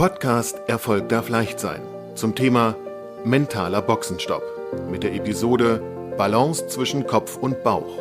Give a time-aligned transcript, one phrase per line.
[0.00, 1.82] Podcast Erfolg darf leicht sein
[2.14, 2.74] zum Thema
[3.22, 4.42] mentaler Boxenstopp
[4.90, 7.98] mit der Episode Balance zwischen Kopf und Bauch.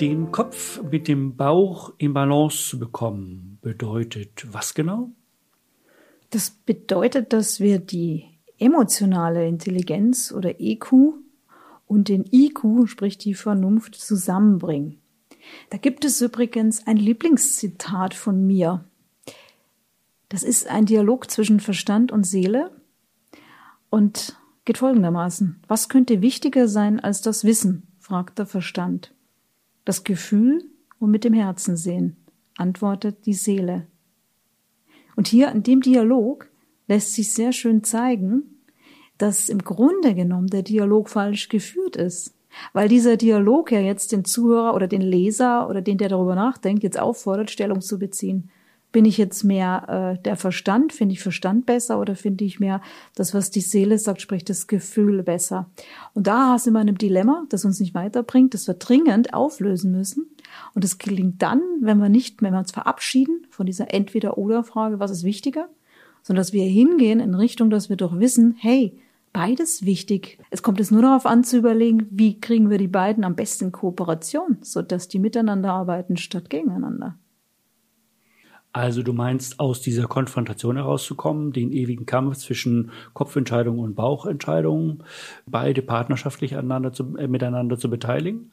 [0.00, 5.12] Den Kopf mit dem Bauch in Balance zu bekommen, bedeutet was genau?
[6.30, 8.24] Das bedeutet, dass wir die
[8.58, 10.92] emotionale Intelligenz oder EQ
[11.86, 14.98] und den IQ, sprich die Vernunft, zusammenbringen.
[15.70, 18.84] Da gibt es übrigens ein Lieblingszitat von mir.
[20.34, 22.72] Das ist ein Dialog zwischen Verstand und Seele
[23.88, 25.62] und geht folgendermaßen.
[25.68, 27.86] Was könnte wichtiger sein als das Wissen?
[28.00, 29.14] fragt der Verstand.
[29.84, 30.64] Das Gefühl
[30.98, 32.16] und mit dem Herzen sehen,
[32.56, 33.86] antwortet die Seele.
[35.14, 36.48] Und hier in dem Dialog
[36.88, 38.58] lässt sich sehr schön zeigen,
[39.18, 42.34] dass im Grunde genommen der Dialog falsch geführt ist.
[42.72, 46.82] Weil dieser Dialog ja jetzt den Zuhörer oder den Leser oder den, der darüber nachdenkt,
[46.82, 48.50] jetzt auffordert, Stellung zu beziehen.
[48.94, 50.92] Bin ich jetzt mehr äh, der Verstand?
[50.92, 52.80] Finde ich Verstand besser oder finde ich mehr
[53.16, 55.68] das, was die Seele sagt, sprich das Gefühl besser?
[56.12, 59.90] Und da sind wir in einem Dilemma, das uns nicht weiterbringt, das wir dringend auflösen
[59.90, 60.28] müssen.
[60.76, 65.10] Und das gelingt dann, wenn wir nicht, wenn wir uns verabschieden von dieser Entweder-Oder-Frage, was
[65.10, 65.68] ist wichtiger,
[66.22, 68.96] sondern dass wir hingehen in Richtung, dass wir doch wissen, hey,
[69.32, 70.38] beides wichtig.
[70.50, 73.64] Es kommt jetzt nur darauf an zu überlegen, wie kriegen wir die beiden am besten
[73.64, 77.18] in Kooperation, sodass die miteinander arbeiten statt gegeneinander.
[78.74, 85.04] Also du meinst, aus dieser Konfrontation herauszukommen, den ewigen Kampf zwischen Kopfentscheidungen und Bauchentscheidungen,
[85.46, 86.56] beide partnerschaftlich
[86.92, 88.50] zu, äh, miteinander zu beteiligen?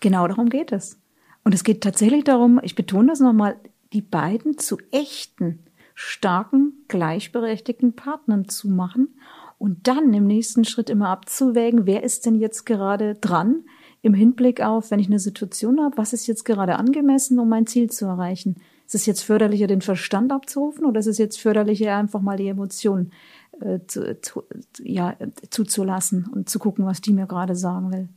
[0.00, 1.00] Genau darum geht es.
[1.44, 3.56] Und es geht tatsächlich darum, ich betone das nochmal,
[3.94, 5.60] die beiden zu echten,
[5.94, 9.14] starken, gleichberechtigten Partnern zu machen
[9.56, 13.64] und dann im nächsten Schritt immer abzuwägen, wer ist denn jetzt gerade dran
[14.02, 17.66] im Hinblick auf, wenn ich eine Situation habe, was ist jetzt gerade angemessen, um mein
[17.66, 18.56] Ziel zu erreichen?
[18.86, 22.48] Ist es jetzt förderlicher, den Verstand abzurufen oder ist es jetzt förderlicher, einfach mal die
[22.48, 23.12] Emotionen
[23.60, 24.44] äh, zu, zu,
[24.82, 25.16] ja,
[25.50, 28.08] zuzulassen und zu gucken, was die mir gerade sagen will?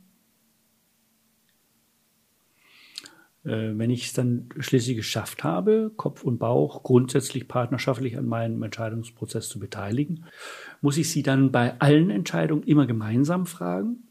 [3.44, 8.62] Äh, wenn ich es dann schließlich geschafft habe, Kopf und Bauch grundsätzlich partnerschaftlich an meinem
[8.62, 10.24] Entscheidungsprozess zu beteiligen,
[10.80, 14.07] muss ich Sie dann bei allen Entscheidungen immer gemeinsam fragen?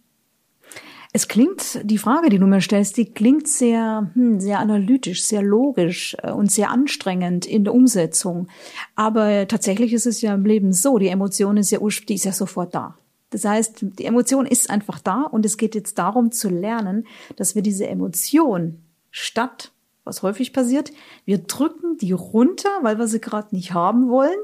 [1.18, 5.42] Es klingt, die Frage, die du mir stellst, die klingt sehr, hm, sehr analytisch, sehr
[5.42, 8.50] logisch äh, und sehr anstrengend in der Umsetzung.
[8.94, 12.34] Aber tatsächlich ist es ja im Leben so, die Emotion ist ja, die ist ja
[12.34, 13.00] sofort da.
[13.32, 17.56] Das heißt, die Emotion ist einfach da und es geht jetzt darum zu lernen, dass
[17.56, 19.72] wir diese Emotion statt,
[20.04, 20.92] was häufig passiert,
[21.26, 24.38] wir drücken die runter, weil wir sie gerade nicht haben wollen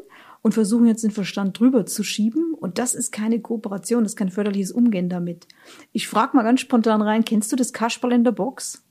[0.43, 2.53] und versuchen jetzt den Verstand drüber zu schieben.
[2.53, 5.47] Und das ist keine Kooperation, das ist kein förderliches Umgehen damit.
[5.93, 8.83] Ich frage mal ganz spontan rein, kennst du das Kasperl in der Box?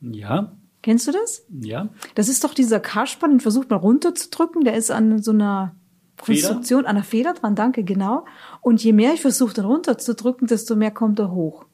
[0.00, 0.56] Ja.
[0.82, 1.44] Kennst du das?
[1.60, 1.90] Ja.
[2.14, 5.76] Das ist doch dieser Kasperl, den versucht man runterzudrücken, der ist an so einer
[6.16, 6.88] Konstruktion, Feder?
[6.88, 8.24] an einer Feder dran, danke, genau.
[8.62, 11.66] Und je mehr ich versuche, den runterzudrücken, desto mehr kommt er hoch.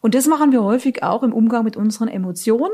[0.00, 2.72] Und das machen wir häufig auch im Umgang mit unseren Emotionen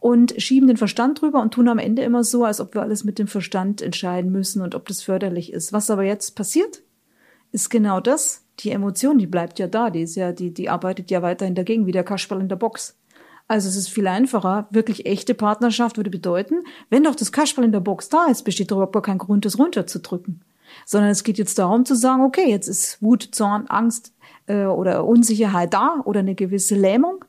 [0.00, 3.04] und schieben den Verstand drüber und tun am Ende immer so, als ob wir alles
[3.04, 5.72] mit dem Verstand entscheiden müssen und ob das förderlich ist.
[5.72, 6.82] Was aber jetzt passiert,
[7.52, 8.44] ist genau das.
[8.60, 11.86] Die Emotion, die bleibt ja da, die ist ja, die, die arbeitet ja weiterhin dagegen,
[11.86, 12.98] wie der Kasperl in der Box.
[13.46, 14.68] Also es ist viel einfacher.
[14.70, 18.70] Wirklich echte Partnerschaft würde bedeuten, wenn doch das Kasperl in der Box da ist, besteht
[18.70, 20.42] überhaupt gar kein Grund, das runterzudrücken.
[20.84, 24.12] Sondern es geht jetzt darum zu sagen, okay, jetzt ist Wut, Zorn, Angst,
[24.48, 27.24] äh, oder Unsicherheit da oder eine gewisse Lähmung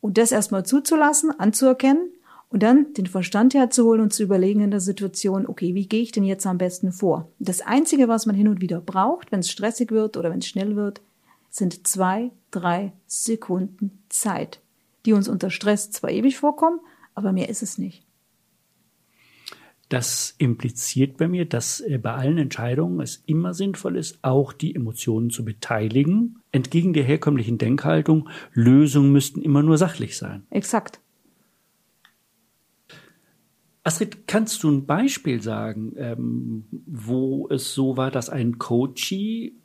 [0.00, 2.10] und das erstmal zuzulassen, anzuerkennen
[2.48, 6.12] und dann den Verstand herzuholen und zu überlegen in der Situation, okay, wie gehe ich
[6.12, 7.28] denn jetzt am besten vor?
[7.38, 10.46] Das Einzige, was man hin und wieder braucht, wenn es stressig wird oder wenn es
[10.46, 11.00] schnell wird,
[11.50, 14.60] sind zwei, drei Sekunden Zeit,
[15.04, 16.80] die uns unter Stress zwar ewig vorkommen,
[17.14, 18.04] aber mehr ist es nicht.
[19.90, 24.74] Das impliziert bei mir, dass äh, bei allen Entscheidungen es immer sinnvoll ist, auch die
[24.74, 26.38] Emotionen zu beteiligen.
[26.52, 30.46] Entgegen der herkömmlichen Denkhaltung, Lösungen müssten immer nur sachlich sein.
[30.50, 31.00] Exakt.
[33.82, 39.56] Astrid, kannst du ein Beispiel sagen, ähm, wo es so war, dass ein Coachie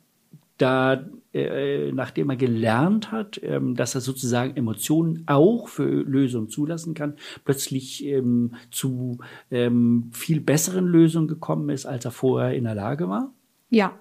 [0.58, 6.94] da, äh, nachdem er gelernt hat, ähm, dass er sozusagen Emotionen auch für Lösungen zulassen
[6.94, 9.18] kann, plötzlich ähm, zu
[9.50, 13.32] ähm, viel besseren Lösungen gekommen ist, als er vorher in der Lage war?
[13.68, 13.98] Ja,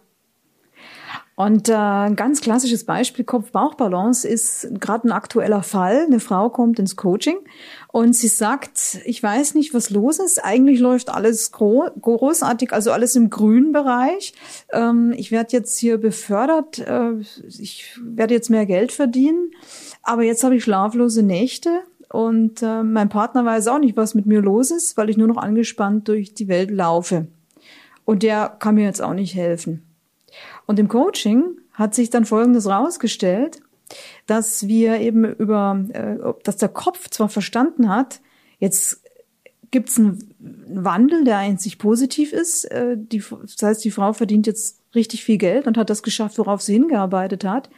[1.37, 6.05] und äh, ein ganz klassisches Beispiel Kopf-Bauch-Balance ist gerade ein aktueller Fall.
[6.05, 7.35] Eine Frau kommt ins Coaching
[7.91, 10.43] und sie sagt, ich weiß nicht, was los ist.
[10.43, 14.33] Eigentlich läuft alles gro großartig, also alles im grünen Bereich.
[14.71, 17.15] Ähm, ich werde jetzt hier befördert, äh,
[17.47, 19.51] ich werde jetzt mehr Geld verdienen,
[20.03, 24.25] aber jetzt habe ich schlaflose Nächte und äh, mein Partner weiß auch nicht, was mit
[24.25, 27.27] mir los ist, weil ich nur noch angespannt durch die Welt laufe.
[28.05, 29.94] Und der kann mir jetzt auch nicht helfen.
[30.65, 33.61] Und im Coaching hat sich dann Folgendes rausgestellt,
[34.25, 38.21] dass wir eben über, äh, dass der Kopf zwar verstanden hat,
[38.59, 39.01] jetzt
[39.71, 42.65] gibt es einen Wandel, der einzig positiv ist.
[42.65, 46.37] Äh, die, das heißt, die Frau verdient jetzt richtig viel Geld und hat das geschafft,
[46.37, 47.69] worauf sie hingearbeitet hat.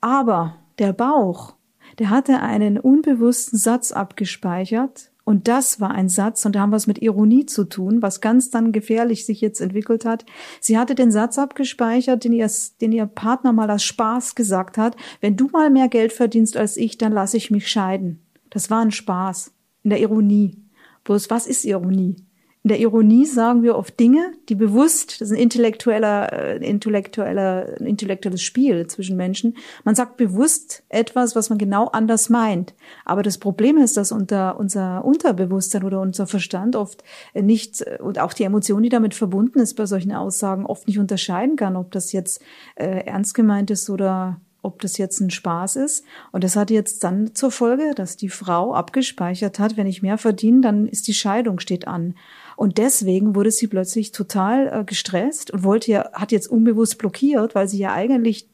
[0.00, 1.54] Aber der Bauch,
[1.98, 5.10] der hatte einen unbewussten Satz abgespeichert.
[5.24, 8.20] Und das war ein Satz, und da haben wir es mit Ironie zu tun, was
[8.20, 10.26] ganz dann gefährlich sich jetzt entwickelt hat.
[10.60, 12.50] Sie hatte den Satz abgespeichert, den ihr,
[12.82, 14.96] den ihr Partner mal als Spaß gesagt hat.
[15.20, 18.22] Wenn du mal mehr Geld verdienst als ich, dann lasse ich mich scheiden.
[18.50, 19.52] Das war ein Spaß.
[19.82, 20.62] In der Ironie.
[21.04, 22.16] Bloß was ist Ironie?
[22.64, 27.76] In der Ironie sagen wir oft Dinge, die bewusst, das ist ein intellektueller, äh, intellektueller,
[27.78, 29.58] ein intellektuelles Spiel zwischen Menschen.
[29.84, 32.72] Man sagt bewusst etwas, was man genau anders meint.
[33.04, 38.18] Aber das Problem ist, dass unter unser Unterbewusstsein oder unser Verstand oft nicht äh, und
[38.18, 41.90] auch die Emotion, die damit verbunden ist bei solchen Aussagen, oft nicht unterscheiden kann, ob
[41.90, 42.40] das jetzt
[42.76, 46.04] äh, ernst gemeint ist oder ob das jetzt ein Spaß ist.
[46.32, 50.16] Und das hat jetzt dann zur Folge, dass die Frau abgespeichert hat, wenn ich mehr
[50.16, 52.14] verdiene, dann ist die Scheidung steht an.
[52.56, 57.54] Und deswegen wurde sie plötzlich total äh, gestresst und wollte ja, hat jetzt unbewusst blockiert,
[57.54, 58.48] weil sie ja eigentlich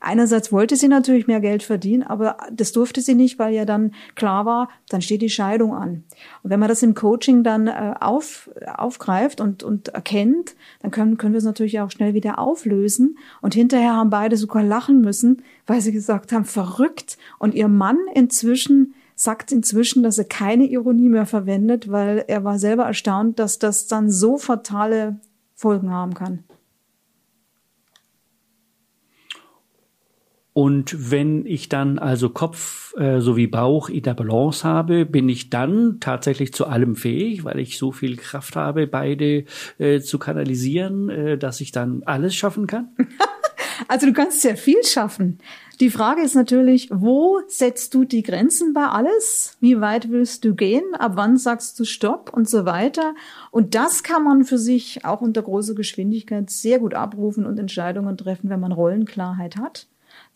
[0.00, 3.92] Einerseits wollte sie natürlich mehr Geld verdienen, aber das durfte sie nicht, weil ja dann
[4.14, 6.04] klar war, dann steht die Scheidung an.
[6.42, 11.16] Und wenn man das im Coaching dann äh, auf, aufgreift und, und erkennt, dann können,
[11.16, 13.18] können wir es natürlich auch schnell wieder auflösen.
[13.40, 17.18] Und hinterher haben beide sogar lachen müssen, weil sie gesagt haben, verrückt.
[17.38, 22.60] Und ihr Mann inzwischen sagt inzwischen, dass er keine Ironie mehr verwendet, weil er war
[22.60, 25.18] selber erstaunt, dass das dann so fatale
[25.54, 26.44] Folgen haben kann.
[30.52, 35.50] Und wenn ich dann also Kopf äh, sowie Bauch in der Balance habe, bin ich
[35.50, 39.44] dann tatsächlich zu allem fähig, weil ich so viel Kraft habe, beide
[39.78, 42.88] äh, zu kanalisieren, äh, dass ich dann alles schaffen kann?
[43.88, 45.38] also du kannst sehr viel schaffen.
[45.80, 49.56] Die Frage ist natürlich, wo setzt du die Grenzen bei alles?
[49.60, 50.82] Wie weit willst du gehen?
[50.98, 53.14] Ab wann sagst du Stopp und so weiter?
[53.52, 58.16] Und das kann man für sich auch unter großer Geschwindigkeit sehr gut abrufen und Entscheidungen
[58.16, 59.86] treffen, wenn man Rollenklarheit hat.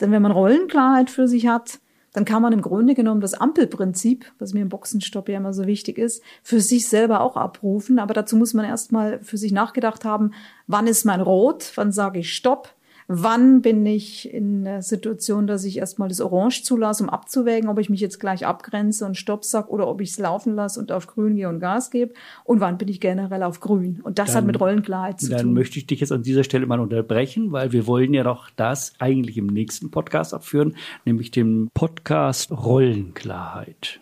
[0.00, 1.80] Denn wenn man Rollenklarheit für sich hat,
[2.12, 5.66] dann kann man im Grunde genommen das Ampelprinzip, was mir im Boxenstopp ja immer so
[5.66, 7.98] wichtig ist, für sich selber auch abrufen.
[7.98, 10.34] Aber dazu muss man erstmal für sich nachgedacht haben,
[10.68, 12.68] wann ist mein Rot, wann sage ich Stopp,
[13.08, 17.78] wann bin ich in der Situation, dass ich erstmal das Orange zulasse, um abzuwägen, ob
[17.78, 20.92] ich mich jetzt gleich abgrenze und Stopp sag oder ob ich es laufen lasse und
[20.92, 22.14] auf Grün gehe und Gas gebe
[22.44, 24.00] und wann bin ich generell auf Grün.
[24.02, 25.46] Und das dann, hat mit Rollenklarheit zu dann tun.
[25.48, 28.50] Dann möchte ich dich jetzt an dieser Stelle mal unterbrechen, weil wir wollen ja doch
[28.56, 34.00] das eigentlich im nächsten Podcast abführen, nämlich den Podcast Rollenklarheit.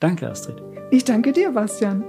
[0.00, 0.62] Danke, Astrid.
[0.90, 2.04] Ich danke dir, Bastian.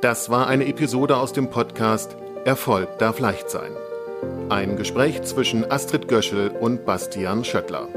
[0.00, 3.70] Das war eine Episode aus dem Podcast Erfolg darf leicht sein.
[4.52, 7.88] Ein Gespräch zwischen Astrid Göschel und Bastian Schöttler.